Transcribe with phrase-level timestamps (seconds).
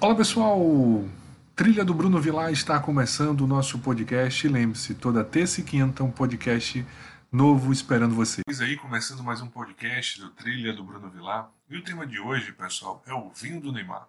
[0.00, 0.60] Olá pessoal,
[1.56, 4.46] Trilha do Bruno Vilar está começando o nosso podcast.
[4.46, 6.86] Lembre-se, toda terça e quinta um podcast
[7.32, 8.60] novo esperando vocês.
[8.60, 11.50] Aí começando mais um podcast do Trilha do Bruno Vilar.
[11.68, 14.08] E o tema de hoje, pessoal, é o vinho do Neymar.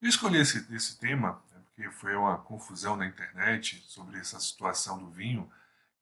[0.00, 5.00] Eu escolhi esse, esse tema né, porque foi uma confusão na internet sobre essa situação
[5.00, 5.50] do vinho,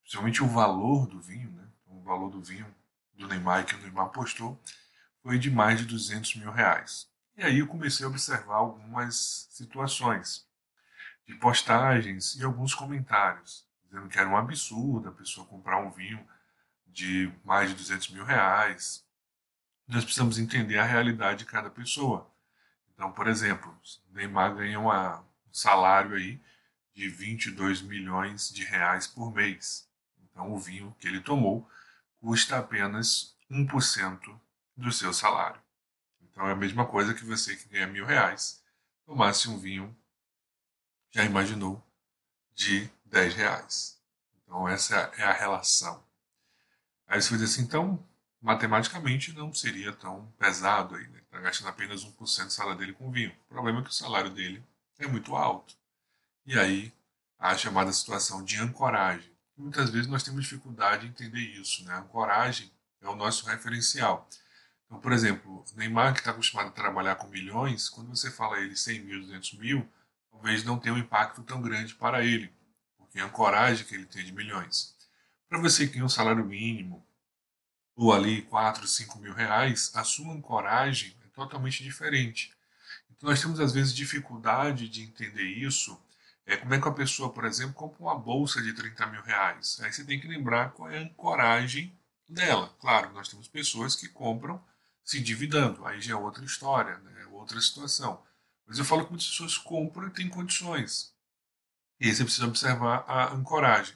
[0.02, 1.64] principalmente o valor do vinho, né?
[1.86, 2.66] O valor do vinho
[3.16, 4.60] do Neymar que o Neymar postou
[5.22, 7.08] foi de mais de 200 mil reais.
[7.36, 10.48] E aí eu comecei a observar algumas situações
[11.26, 16.26] de postagens e alguns comentários, dizendo que era um absurdo a pessoa comprar um vinho
[16.86, 19.04] de mais de 200 mil reais.
[19.86, 22.26] Nós precisamos entender a realidade de cada pessoa.
[22.94, 23.78] Então, por exemplo,
[24.12, 26.40] Neymar ganha uma, um salário aí
[26.94, 29.86] de 22 milhões de reais por mês.
[30.24, 31.68] Então, o vinho que ele tomou
[32.18, 34.40] custa apenas 1%
[34.74, 35.65] do seu salário.
[36.36, 38.62] Então é a mesma coisa que você que ganha mil reais
[39.06, 39.96] tomasse um vinho,
[41.10, 41.82] já imaginou,
[42.54, 43.98] de 10 reais.
[44.42, 46.04] Então essa é a relação.
[47.06, 48.06] Aí você vai dizer assim, então
[48.38, 51.20] matematicamente não seria tão pesado aí, né?
[51.20, 53.34] Está gastando apenas 1% do salário dele com vinho.
[53.46, 54.62] O problema é que o salário dele
[54.98, 55.74] é muito alto.
[56.44, 56.92] E aí
[57.38, 59.34] a chamada situação de ancoragem.
[59.56, 61.94] Muitas vezes nós temos dificuldade em entender isso, né?
[61.94, 64.28] A ancoragem é o nosso referencial.
[64.86, 68.76] Então, por exemplo, Neymar, que está acostumado a trabalhar com milhões, quando você fala ele
[68.76, 69.88] 100 mil, 200 mil,
[70.30, 72.52] talvez não tenha um impacto tão grande para ele,
[72.96, 74.94] porque é a coragem que ele tem de milhões.
[75.48, 77.04] Para você que tem um salário mínimo,
[77.96, 82.52] ou ali 4, 5 mil reais, a sua ancoragem é totalmente diferente.
[83.10, 86.00] Então nós temos às vezes dificuldade de entender isso.
[86.44, 89.80] É como é que a pessoa, por exemplo, compra uma bolsa de 30 mil reais.
[89.80, 91.98] Aí você tem que lembrar qual é a ancoragem
[92.28, 92.68] dela.
[92.78, 94.62] Claro, nós temos pessoas que compram
[95.06, 95.86] se endividando.
[95.86, 97.22] Aí já é outra história, né?
[97.22, 98.20] É outra situação.
[98.66, 101.14] Mas eu falo que muitas pessoas compram e têm condições.
[102.00, 103.94] E aí você precisa observar a ancoragem.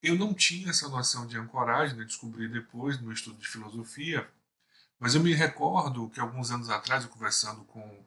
[0.00, 2.04] Eu não tinha essa noção de ancoragem, né?
[2.04, 4.30] descobri depois no estudo de filosofia,
[4.98, 8.06] mas eu me recordo que alguns anos atrás, eu conversando com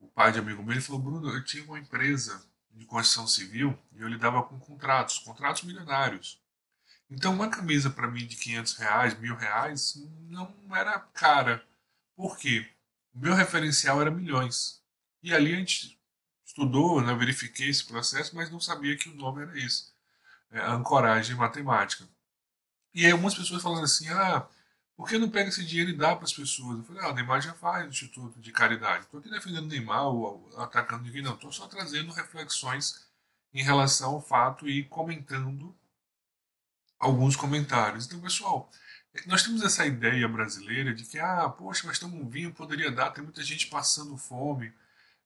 [0.00, 3.78] o pai de amigo meu, ele falou: Bruno, eu tinha uma empresa de construção civil
[3.92, 6.42] e eu lidava com contratos, contratos milionários.
[7.08, 11.64] Então, uma camisa para mim de 500 reais, mil reais, não era cara.
[12.16, 12.68] Por quê?
[13.14, 14.82] O meu referencial era milhões.
[15.22, 15.98] E ali a gente
[16.44, 19.92] estudou, né, verifiquei esse processo, mas não sabia que o nome era esse.
[20.50, 22.08] É, ancoragem matemática.
[22.94, 24.46] E aí algumas pessoas falando assim, ah,
[24.96, 26.78] por que não pega esse dinheiro e dá para as pessoas?
[26.78, 29.04] Eu falei, ah, o Neymar já faz Instituto de Caridade.
[29.04, 31.34] Estou aqui defendendo Neymar ou atacando ninguém, não.
[31.34, 33.04] Estou só trazendo reflexões
[33.52, 35.74] em relação ao fato e comentando
[36.98, 38.06] alguns comentários.
[38.06, 38.70] Então, pessoal,
[39.26, 43.22] nós temos essa ideia brasileira de que, ah, poxa, mas um vinho poderia dar, tem
[43.22, 44.72] muita gente passando fome.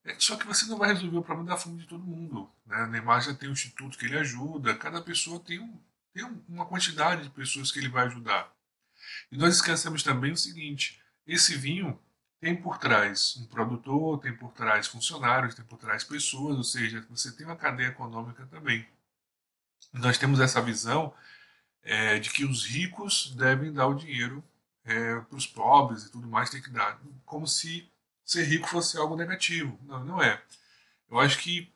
[0.04, 2.50] É, só que você não vai resolver o problema da fome de todo mundo.
[2.66, 2.86] Né?
[2.86, 5.80] Neymar já tem um instituto que ele ajuda, cada pessoa tem, um,
[6.12, 8.52] tem uma quantidade de pessoas que ele vai ajudar.
[9.32, 11.98] E nós esquecemos também o seguinte: esse vinho
[12.40, 17.04] tem por trás um produtor, tem por trás funcionários, tem por trás pessoas, ou seja,
[17.08, 18.86] você tem uma cadeia econômica também.
[19.92, 21.14] Nós temos essa visão
[21.82, 24.44] é, de que os ricos devem dar o dinheiro
[24.84, 27.00] é, para os pobres e tudo mais, tem que dar.
[27.24, 27.90] Como se
[28.24, 29.78] ser rico fosse algo negativo.
[29.84, 30.42] Não, não é.
[31.10, 31.72] Eu acho que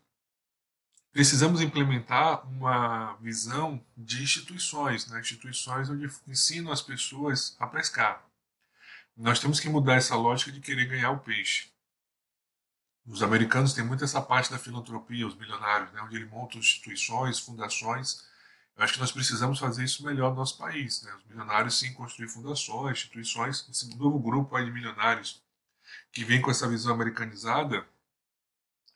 [1.10, 5.20] precisamos implementar uma visão de instituições, né?
[5.20, 8.22] instituições onde ensinam as pessoas a pescar.
[9.16, 11.70] Nós temos que mudar essa lógica de querer ganhar o peixe.
[13.06, 16.00] Os americanos têm muito essa parte da filantropia, os milionários, né?
[16.02, 18.24] onde eles montam instituições, fundações
[18.77, 21.03] eu acho que nós precisamos fazer isso melhor no nosso país.
[21.03, 21.15] Né?
[21.15, 25.43] Os milionários, sim, construir fundações, instituições, esse novo grupo aí de milionários
[26.10, 27.87] que vem com essa visão americanizada,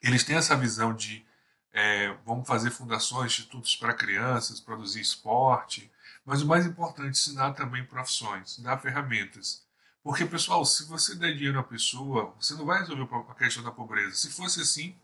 [0.02, 1.24] eles têm essa visão de
[1.72, 5.90] é, vamos fazer fundações, institutos para crianças, produzir esporte,
[6.24, 9.62] mas o mais importante, ensinar também profissões, dar ferramentas.
[10.02, 13.70] Porque, pessoal, se você der dinheiro à pessoa, você não vai resolver a questão da
[13.70, 14.14] pobreza.
[14.14, 14.96] Se fosse assim,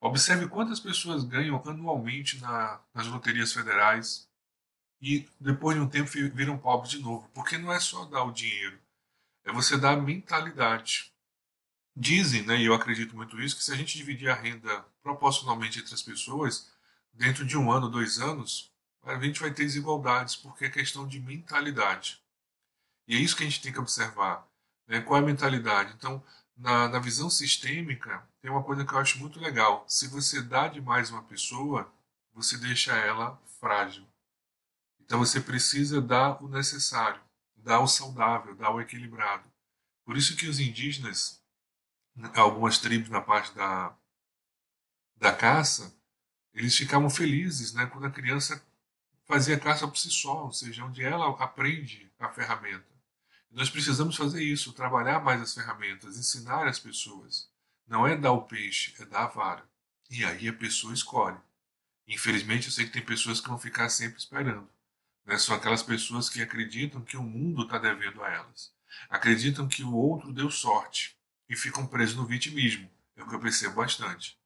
[0.00, 4.28] Observe quantas pessoas ganham anualmente na, nas loterias federais
[5.00, 7.28] e depois de um tempo viram pobres de novo.
[7.34, 8.78] Porque não é só dar o dinheiro,
[9.44, 11.12] é você dar a mentalidade.
[11.94, 15.78] Dizem, né, e eu acredito muito isso, que se a gente dividir a renda proporcionalmente
[15.78, 16.70] entre as pessoas,
[17.12, 18.70] dentro de um ano, dois anos,
[19.02, 22.20] a gente vai ter desigualdades, porque é questão de mentalidade.
[23.08, 24.46] E é isso que a gente tem que observar.
[24.86, 25.00] Né?
[25.00, 25.94] Qual é a mentalidade?
[25.96, 26.22] Então,
[26.56, 29.84] na, na visão sistêmica, tem uma coisa que eu acho muito legal.
[29.86, 31.92] Se você dá demais uma pessoa,
[32.32, 34.06] você deixa ela frágil.
[35.00, 37.20] Então você precisa dar o necessário,
[37.56, 39.48] dar o saudável, dar o equilibrado.
[40.04, 41.42] Por isso que os indígenas,
[42.34, 43.94] algumas tribos na parte da,
[45.16, 45.94] da caça,
[46.54, 48.64] eles ficavam felizes né, quando a criança
[49.26, 52.95] fazia caça por si só, ou seja, onde ela aprende a ferramenta.
[53.50, 57.48] Nós precisamos fazer isso, trabalhar mais as ferramentas, ensinar as pessoas.
[57.86, 59.64] Não é dar o peixe, é dar a vara.
[60.10, 61.38] E aí a pessoa escolhe.
[62.06, 64.68] Infelizmente, eu sei que tem pessoas que vão ficar sempre esperando.
[65.24, 65.36] Né?
[65.38, 68.72] São aquelas pessoas que acreditam que o mundo está devendo a elas.
[69.08, 71.16] Acreditam que o outro deu sorte
[71.48, 72.90] e ficam presos no vitimismo.
[73.16, 74.38] É o que eu percebo bastante.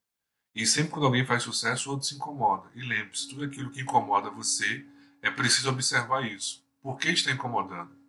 [0.55, 2.71] E sempre quando alguém faz sucesso, o outro se incomoda.
[2.75, 4.85] E lembre-se, tudo aquilo que incomoda você,
[5.23, 6.65] é preciso observar isso.
[6.81, 8.00] Por que está incomodando?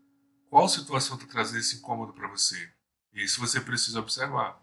[0.52, 2.70] Qual situação está trazendo esse incômodo para você?
[3.14, 4.62] Isso você precisa observar.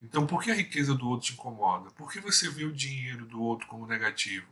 [0.00, 1.90] Então, por que a riqueza do outro te incomoda?
[1.90, 4.46] Por que você vê o dinheiro do outro como negativo?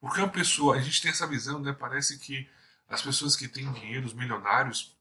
[0.00, 1.72] Porque uma pessoa, a gente tem essa visão, né?
[1.72, 2.50] Parece que
[2.88, 4.98] as pessoas que têm dinheiro, os milionários,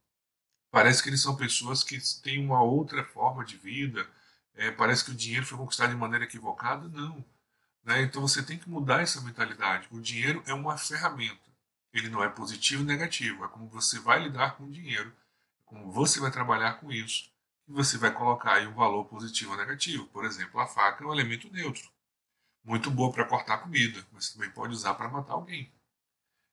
[0.70, 4.08] parece que eles são pessoas que têm uma outra forma de vida,
[4.54, 6.88] é, parece que o dinheiro foi conquistado de maneira equivocada.
[6.90, 7.26] Não.
[7.84, 8.04] Né?
[8.04, 9.88] Então você tem que mudar essa mentalidade.
[9.90, 11.52] O dinheiro é uma ferramenta.
[11.92, 13.44] Ele não é positivo e negativo.
[13.44, 15.12] É como você vai lidar com o dinheiro,
[15.66, 17.32] como você vai trabalhar com isso,
[17.68, 20.06] e você vai colocar aí um valor positivo ou negativo.
[20.08, 21.90] Por exemplo, a faca é um elemento neutro.
[22.64, 25.72] Muito boa para cortar comida, mas também pode usar para matar alguém.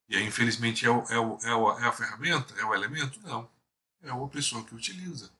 [0.08, 2.54] E aí, infelizmente, é, o, é, o, é, é a ferramenta?
[2.54, 3.20] É o elemento?
[3.20, 3.48] Não.
[4.02, 5.32] É uma pessoa que utiliza.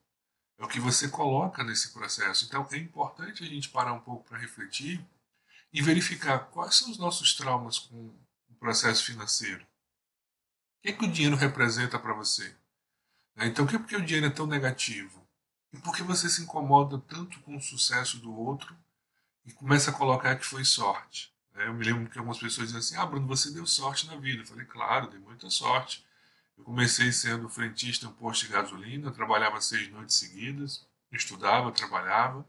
[0.57, 2.45] É o que você coloca nesse processo.
[2.45, 5.03] Então é importante a gente parar um pouco para refletir
[5.73, 8.13] e verificar quais são os nossos traumas com
[8.49, 9.63] o processo financeiro.
[9.63, 9.67] O
[10.83, 12.55] que, é que o dinheiro representa para você?
[13.41, 15.27] Né, então, por que o dinheiro é tão negativo?
[15.73, 18.77] E por que você se incomoda tanto com o sucesso do outro
[19.43, 21.33] e começa a colocar que foi sorte?
[21.55, 24.15] Né, eu me lembro que algumas pessoas dizem assim: Ah, Bruno, você deu sorte na
[24.15, 24.43] vida.
[24.43, 26.05] Eu falei, claro, dei muita sorte.
[26.55, 32.45] Eu comecei sendo frentista em um posto de gasolina, trabalhava seis noites seguidas, estudava, trabalhava.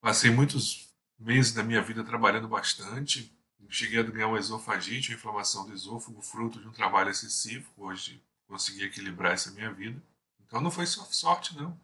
[0.00, 3.32] Passei muitos meses da minha vida trabalhando bastante.
[3.68, 7.70] Cheguei a ganhar uma esofagite, uma inflamação do esôfago, fruto de um trabalho excessivo.
[7.76, 10.02] Hoje consegui equilibrar essa minha vida.
[10.40, 11.78] Então não foi só sorte, não.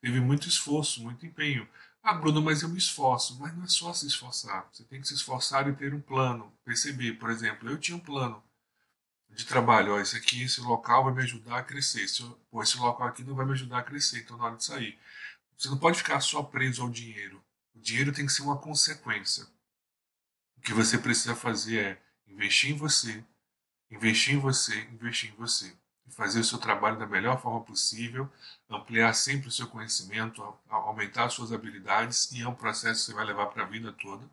[0.00, 1.68] Teve muito esforço, muito empenho.
[2.02, 3.38] Ah, Bruno, mas eu me esforço.
[3.40, 4.68] Mas não é só se esforçar.
[4.72, 6.52] Você tem que se esforçar e ter um plano.
[6.64, 8.42] Perceber, por exemplo, eu tinha um plano
[9.30, 9.94] de trabalho.
[9.94, 12.02] Ó, esse aqui, esse local vai me ajudar a crescer.
[12.02, 14.64] Esse, pô, esse local aqui não vai me ajudar a crescer, então na hora de
[14.64, 14.98] sair.
[15.56, 17.42] Você não pode ficar só preso ao dinheiro.
[17.74, 19.46] O dinheiro tem que ser uma consequência.
[20.56, 23.24] O que você precisa fazer é investir em você,
[23.90, 25.74] investir em você, investir em você.
[26.10, 28.30] Fazer o seu trabalho da melhor forma possível,
[28.68, 33.14] ampliar sempre o seu conhecimento, aumentar as suas habilidades, e é um processo que você
[33.14, 34.24] vai levar para a vida toda.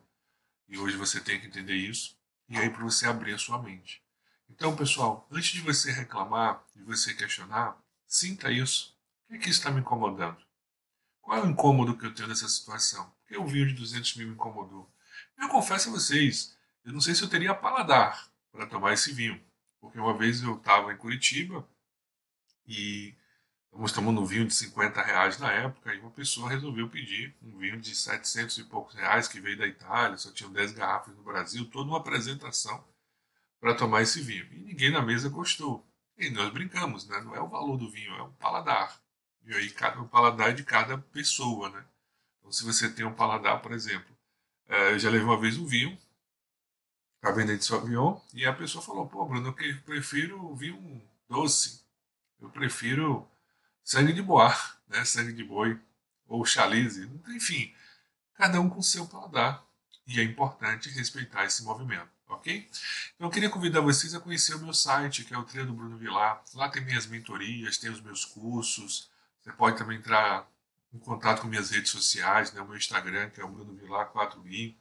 [0.67, 2.15] E hoje você tem que entender isso.
[2.47, 4.03] E aí para você abrir a sua mente.
[4.49, 8.93] Então, pessoal, antes de você reclamar, de você questionar, sinta isso.
[9.25, 10.37] O que, é que está me incomodando?
[11.21, 13.05] Qual é o incômodo que eu tenho nessa situação?
[13.05, 14.91] Por que o vinho de 200 mil me incomodou?
[15.37, 19.41] Eu confesso a vocês, eu não sei se eu teria paladar para tomar esse vinho.
[19.81, 21.67] Porque uma vez eu estava em Curitiba
[22.67, 23.15] e
[23.65, 27.57] estamos tomando um vinho de 50 reais na época e uma pessoa resolveu pedir um
[27.57, 31.23] vinho de 700 e poucos reais que veio da Itália, só tinham 10 garrafas no
[31.23, 32.83] Brasil, toda uma apresentação
[33.59, 34.47] para tomar esse vinho.
[34.53, 35.85] E ninguém na mesa gostou.
[36.17, 37.19] E nós brincamos, né?
[37.21, 39.01] Não é o valor do vinho, é o paladar.
[39.43, 41.83] E aí cada o paladar é de cada pessoa, né?
[42.39, 44.15] Então se você tem um paladar, por exemplo,
[44.67, 45.97] é, eu já levei uma vez um vinho,
[47.21, 51.85] Cabernet de Sauvignon, e a pessoa falou, pô, Bruno, eu prefiro vinho doce.
[52.41, 53.27] Eu prefiro
[53.83, 55.05] sangue de boar, né?
[55.05, 55.79] Sangue de boi,
[56.27, 57.73] ou chalice, enfim.
[58.33, 59.63] Cada um com seu paladar.
[60.07, 62.69] E é importante respeitar esse movimento ok?
[63.15, 65.73] Então eu queria convidar vocês a conhecer o meu site, que é o Trilha do
[65.73, 66.43] Bruno Vilar.
[66.53, 69.09] Lá tem minhas mentorias, tem os meus cursos.
[69.41, 70.47] Você pode também entrar
[70.93, 72.61] em contato com minhas redes sociais, né?
[72.61, 74.75] o meu Instagram, que é o Bruno Vilar 4i.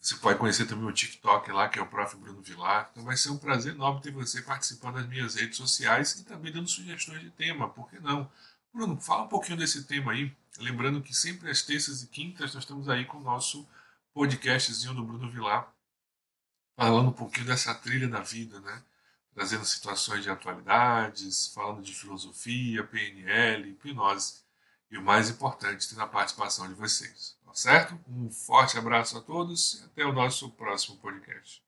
[0.00, 2.16] Você pode conhecer também o TikTok lá, que é o Prof.
[2.16, 2.88] Bruno Vilar.
[2.92, 6.52] Então vai ser um prazer enorme ter você participando das minhas redes sociais e também
[6.52, 8.30] dando sugestões de tema, por que não?
[8.72, 10.32] Bruno, fala um pouquinho desse tema aí.
[10.58, 13.66] Lembrando que sempre às terças e quintas nós estamos aí com o nosso
[14.14, 15.70] podcastzinho do Bruno Vilar,
[16.76, 18.82] falando um pouquinho dessa trilha da vida, né?
[19.34, 24.45] Trazendo situações de atualidades, falando de filosofia, PNL, hipnose
[24.90, 27.36] e o mais importante, tendo a participação de vocês.
[27.44, 27.98] Tá certo?
[28.08, 31.65] Um forte abraço a todos e até o nosso próximo podcast.